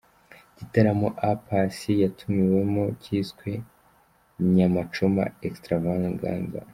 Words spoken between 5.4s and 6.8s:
Extravaganza.